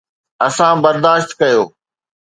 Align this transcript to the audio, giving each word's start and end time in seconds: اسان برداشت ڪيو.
اسان 0.47 0.75
برداشت 0.85 1.29
ڪيو. 1.39 1.61